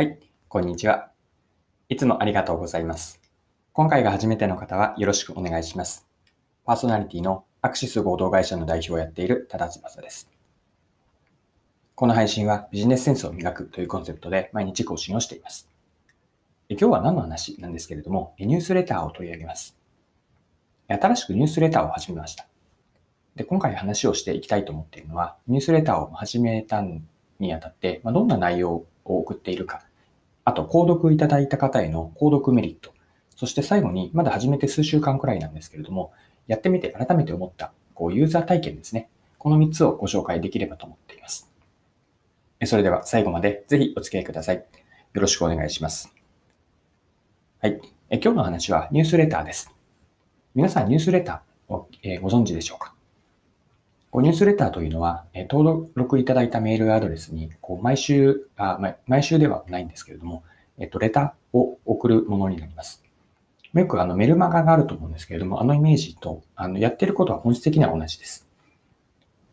[0.00, 0.18] はい、
[0.48, 1.10] こんにちは。
[1.90, 3.20] いつもありがとうございます。
[3.74, 6.06] 今回が初めての方はよろしくお願いします。
[6.64, 10.30] パーソナリティのアクシス合同会社の代表をやっている多田翼です。
[11.94, 15.68] この配信はビジネスセンスを磨くというコンセプトで毎日更新をしています。
[16.70, 19.76] 今日は何の話なんですけれども、ニュースレターを取り上げます。
[20.88, 22.46] 新しくニュースレターを始めました。
[23.36, 26.82] で今回話をしていきたいと思っているのは、ニュースレターを始めた
[27.38, 29.82] にあたって、まあ、どんな内容を送っているか、
[30.44, 32.92] あと、購読いただいた方への購読メリット、
[33.36, 36.12] そして最後に、まだ始めて数週間くらいなんですけれども、
[36.46, 39.08] やってみて改めて思った、こう、ユーザー体験ですね。
[39.38, 41.50] この3つをご紹介できればと思っています。
[42.66, 44.56] それでは最後までぜひお付き合いください。
[44.56, 44.62] よ
[45.14, 46.14] ろしくお願いします。
[47.62, 47.80] はい。
[48.10, 49.74] え今日の話はニュースレターです。
[50.54, 52.94] 皆さんニュースレターを、えご存知でしょうか？
[54.10, 60.42] こうニュースレターというのは、え登録いただいたメールアドレスに、こう毎週あ、毎週ではないんですけれども、
[60.78, 63.04] えっと、レターを送るものになります。
[63.72, 68.48] よくあのメルマガがあると思うんですけれども、あのイメージとあのやってることは本質的には同じです。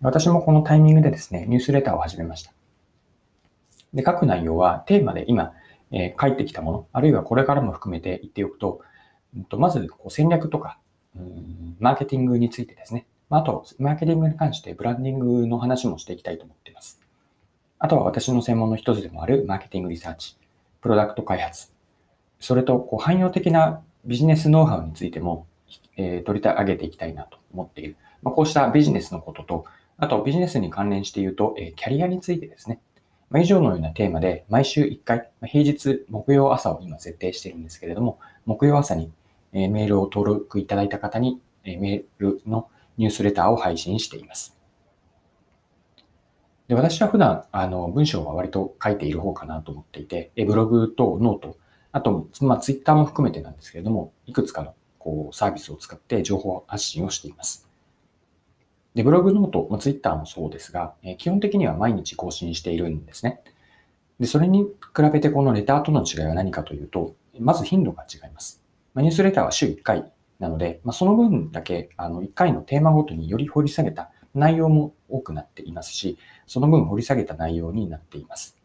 [0.00, 2.52] 私もこのタイミングでですね、ニュースレターを始めました。
[3.92, 5.52] で、書く内容はテーマで今、
[5.90, 8.80] えー、書いてきたもの、あるいはこれからも含めて言っておくと、
[9.50, 10.78] まずこう戦略とか、
[11.14, 17.00] うんマーケティングについてですね、まあと、マーケティングに関してブランディングの話もしていきたいと思っています。
[17.78, 20.36] あとは私の専門の一つでもあるマーケティングリサーチ、
[20.80, 21.72] プロダクト開発、
[22.40, 25.46] それとこう汎用的なビジネスノウハウについても、
[25.96, 27.96] えー、取り上げていきたいなと思っている。
[28.22, 29.64] まあ、こうしたビジネスのことと、
[29.98, 32.80] あとビジネスに関連して言うと、えー、キャリアについてですね。
[33.30, 39.10] まあ、以上のようなテーマで毎週1回、まあ、平日木曜朝を今設定しているんですけれども、木曜朝に、
[39.52, 42.68] え、メールを登録いただいた方に、え、メールの
[42.98, 44.56] ニュースレターを配信しています。
[46.68, 51.56] で私は普段、あの、文章は割と書いている方かなと思っていて、ブログとノート、
[51.92, 57.68] あと、まあ、ツイッターも含めてなんですけれども、いくつかのこうサービスを使って情報発信をしています。
[58.96, 63.42] で、ブログノート、まあ、ツイッターもそうですが、え基本的には毎日更新しているんですね。
[64.18, 68.64] で、それに比べてこのレターとの違いは何かというと、まず頻度が違います。
[68.94, 78.56] まあ、ニュースレターは週1回なので、まあ、その分だけ、あの、1回のテーマごとにより掘り下げた内容も多くなっていますし、その分掘り下げた内容になっています。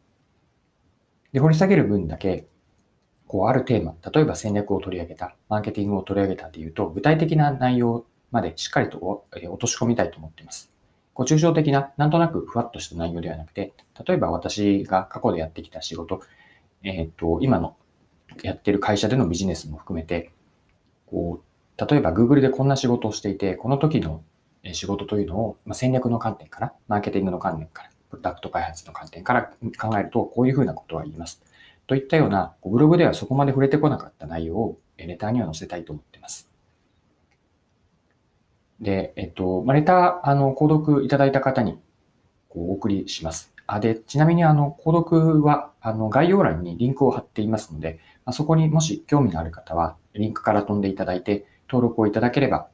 [1.32, 2.48] で、掘り下げる分だけ、
[3.28, 8.98] こう、あるテーマ、例えば戦略を取り上げた、マーケティングを取り上げたというと、具体的な内容までしっかりと
[9.32, 10.72] 落とし込みたいと思っています。
[11.14, 13.74] こう抽象的な、なんとなくふわっとした内容ではなくて、
[14.06, 16.22] 例えば私が過去でやってきた仕事、
[16.84, 17.76] えっ、と、今の
[18.44, 20.32] やってる会社でのビジネスも含めて、
[21.06, 21.51] こう、
[21.90, 24.24] 例えば Google でこんな仕事をしていて、この時の
[24.72, 31.42] 仕事というのを、ま戦略の観点から、マーケティングの観点から、プロダクト開発の観点から考えると、こういうふうなことは言います。
[31.88, 36.52] といったような、ブログではそこまで触れてこなかった内容をレターには載せたいと思っています。
[38.80, 41.80] で、えっと、ま、レター、あの、購読いただいた方に
[42.50, 43.54] こうお送りします。
[43.68, 52.68] あで、ちなみに、あの、購読は、あの、概要欄にリンクを貼っていますので、ま、そこにもし興味のある方は、リンクから飛んでいただいて、登録をいただければ、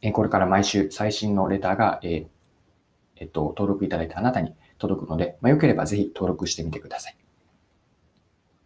[0.00, 2.26] えこれから毎週最新のレターが、え
[3.16, 7.16] えっと、登録いただいたあなたに届くので、まあ、よければぜひ登録してみてください。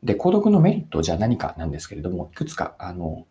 [0.02, 3.26] で、購読のメリットじゃ何かなんですけれども、いくつか、あの、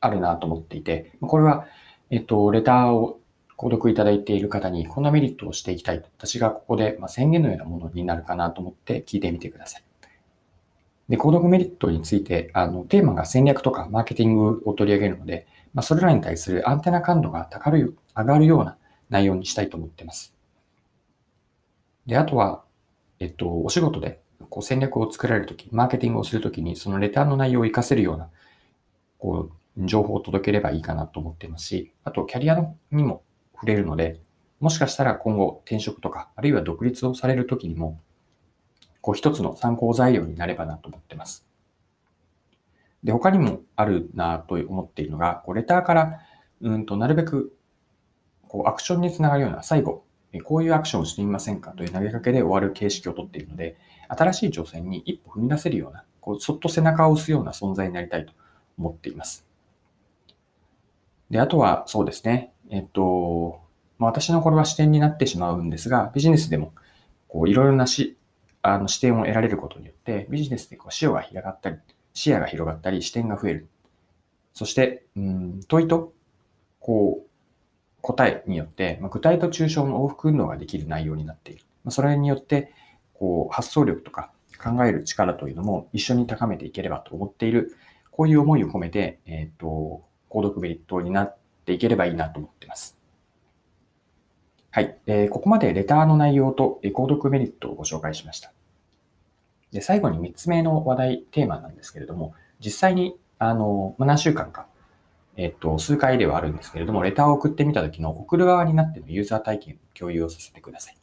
[0.00, 1.66] あるなと思っていて、これは、
[2.10, 3.20] えっと、レターを
[3.56, 9.85] 購読いただいている方にこんなメリットをしていきたい、私がここで、ま宣言のようなものになるかなと思って聞いてみてください。
[11.08, 18.76] で、購読メリットについて、あの、テーマが戦略とかマーケティングを取り上げるので、まあ、それらに対するアンテナ感度が高る、上がるような
[19.08, 20.34] 内容にしたいと思っています。
[22.06, 22.64] で、あとは、
[23.18, 28.30] えっと、お仕事でこう戦略を作られるとき、マーケティングをするときに、そのレターの内容を活かせるような、
[29.18, 32.58] こう、情報を届ければいいかなと思っていますし、あと、キャリア
[32.90, 33.22] にも
[33.54, 34.20] 触れるので、
[34.60, 38.00] もしかしたら今後転職とか、あるいは独立をされるときにも、
[39.06, 41.46] こう一つの参考材料になればなと思ってます。
[43.04, 46.20] で、他にもあるなと思っているのが、こうレターから、
[46.60, 47.56] うんと、なるべく、
[48.48, 50.04] こう、アクションにつながるような、最後、
[50.42, 53.76] こういうアクションをしてみませんかという投げかけで終わる形式をとっているので、
[54.08, 58.32] 新しい挑戦に一歩踏み出せるような、こう、そっと背中を押すような存在になりたいと
[58.76, 59.46] 思っています。
[61.30, 62.54] で、あとは、そうですね。
[62.70, 63.60] えっと、
[63.98, 66.72] まあ、私のこれは視点になってしまうんですが、ビジネスでも、
[67.28, 68.16] こう、いろいろなし、
[68.66, 71.76] あの視点を得られることによって、ビジネスでこう視野が広がったり、
[72.14, 73.68] 視野が広がったり、視点が増える。
[74.54, 76.12] そして、うん、問いと、
[76.80, 77.26] こう、
[78.00, 81.64] 答えによって、まあ、具体と抽象の往復運動ができる内容になっている。
[81.84, 82.72] まあ、それによって、
[83.14, 84.32] こう、発想力とか
[84.62, 87.76] 考える力というのも一緒に高めていければと思っている、
[88.10, 91.36] こういう思いを込めて、えっ、ー、と、購読メリットになっ
[91.66, 92.96] ていければいいなと思っています。
[94.70, 94.98] はい。
[95.06, 98.52] えー、ここまでレターの内容と購読メリットをご紹介しました。
[99.76, 102.32] で、最後に3つ目の話題、テーマなんですけれども、
[102.64, 104.68] 実際に、あの、何週間か、
[105.36, 110.96] えっと、数回ではあるんですけれども、レターを送ってみた時の送る側になってのユーザー体験を共有をさせてください。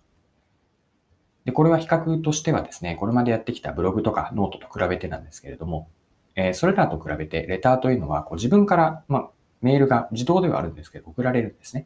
[1.45, 5.87] で、これは比較としてはですね、これまでやってきたブログとかノートと比べてなんですけれども、
[6.35, 9.29] えー、それらと比べて、レターというのは、こう自分から、まあ、
[9.61, 11.85] メールが自動ではあるんですけど、送られるんですね。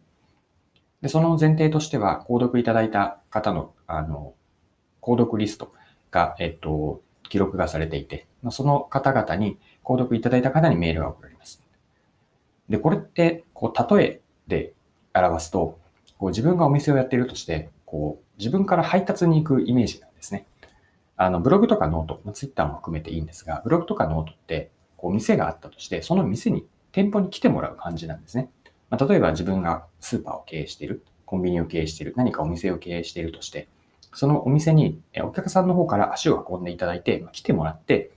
[1.01, 4.35] で、その前提としては、購読いただいた方の、あの、
[5.01, 5.65] 購読リスト
[6.11, 11.63] が、えっと、記録がされていて、その方々に、購読いただいた方にメールが送られます。
[12.69, 14.73] で、これって、こう、例えで
[15.13, 15.79] 表すと、
[16.17, 20.45] こう自分がお店をやっているとして、こう、自分から配達に行くイメージなんですね。
[21.15, 28.49] あの、ブログとかノート、ツイッターも含めていいんですが、ブログとかノートって、こう、店があったとして、その店に、店舗に来てもらう感じなんですね。
[28.89, 33.67] まあ、例えば自分がスーパーを経営している、コンビニを経営している、何かお店を経営しているとして、
[34.13, 38.11] そのお店にお客さんの方から足を運んでいただいて、来てもらって、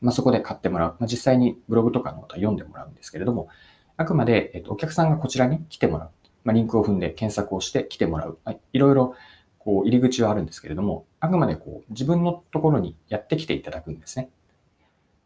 [0.00, 0.96] まあ、そこで買ってもらう。
[0.98, 3.48] まあ、実際にブログとかノートは読んでもらうんですけれども、
[3.96, 6.10] あくまで、えっと、お客さんがこちらに来てもらう。
[6.44, 8.38] まあ、リンクを踏んで検索をして来てもらう。
[8.44, 9.14] はい、いろいろ
[9.58, 14.28] こう入り口はあるんですけれども、あくまでこう自分のところにやってきていただくんですね。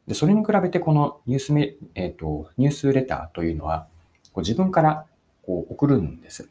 [0.07, 3.89] で、それに比べてこのニュースメ、えっ、ー、と、ニュースレターというのは、
[4.33, 5.07] こう自分から
[5.47, 6.51] こう送るんです。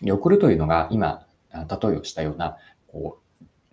[0.00, 2.56] で、送るというのが今、例えをしたような、
[2.88, 3.18] こ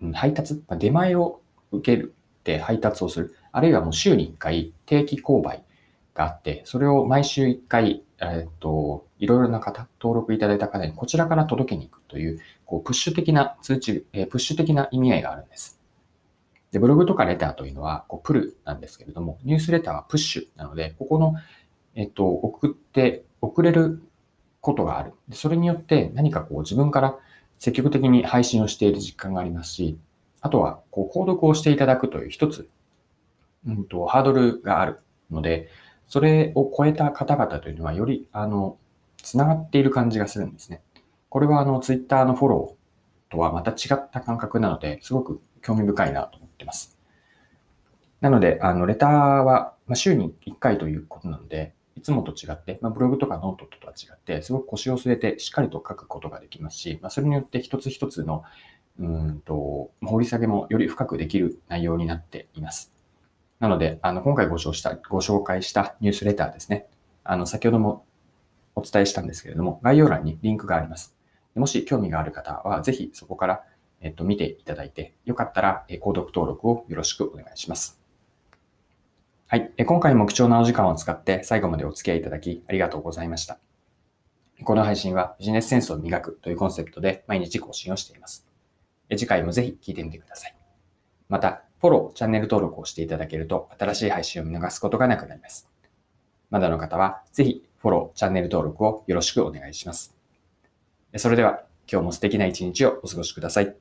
[0.00, 1.40] う、配達、出前を
[1.70, 3.36] 受けるって配達をする。
[3.52, 5.62] あるいはもう週に1回定期購買
[6.14, 15.80] があって、それを毎週1回、えっ、と、いろいろな方、登録いただいた方にこちらから届けに行くという、こう、プッシュ的な通知、えプッシュ的な意味合いがあるんです。
[16.70, 21.34] で、ブログとかレターというのは、こう、プルなんですけれども、ニュースレターはプッシュなので、ここの、
[21.94, 24.02] えっと、送って、送れる
[24.62, 25.12] ことがある。
[25.28, 27.18] でそれによって何かこう自分から
[27.62, 29.96] 積極的に配信をしている実感がありますし、
[30.40, 32.68] あとは、こう、購読をしていただくという一つ、
[33.64, 34.98] うんと、ハードルがある
[35.30, 35.68] ので、
[36.08, 38.78] それを超えた方々というのは、より、あの、
[39.22, 40.82] つながっている感じがするんですね。
[41.28, 46.98] これは、あの、ツイッターのフォローとはまた違った感覚なので、すごく興味深いなと思ってます。
[48.20, 58.44] なので、あの、レターは、ま週に1回ということなので、いつもと違って、まあ、ブログとかノートとは違って、すごく腰を据えてしっかりと書くことができますし、まあ、それによって一つ一つの、
[58.98, 62.92] うんと、掘り下げもより深くできる内容になっています。
[63.58, 66.88] なので、あの、今回ご紹した、ご紹介したニュースレターですね。
[67.24, 68.04] あの、先ほども
[68.74, 71.16] お伝えしたんですけれども、概要欄にリンクがあります。
[71.54, 73.62] もし興味がある方は、ぜひそこから、
[74.00, 78.01] えっと、見ていただいて、よかったら、え購読登録をよろしくお願いします。
[79.52, 79.70] はい。
[79.84, 83.58] 今回も貴重なお時間を使って最後までお付き合いいただきありがとうございました。
[84.64, 88.46] この配信はビジネスセンスを磨くというコンセプトで毎日更新をしています。
[89.10, 90.56] 次回もぜひ聞いてみてください。
[91.28, 95.68] また、フォロー、チャンネル登録をしていただけると、新しい配信を見逃すことがなくなります。
[96.48, 100.16] まだの方は、ぜひ、フォロー、チャンネル登録をよろしくお願いします。
[101.16, 103.76] それでは、今日も素敵な一日をお過ごしください。